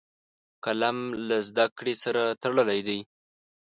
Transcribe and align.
قلم 0.63 0.97
له 1.27 1.37
زده 1.47 1.65
کړې 1.77 1.93
سره 2.03 2.21
تړلی 2.41 2.79
دی 2.87 2.99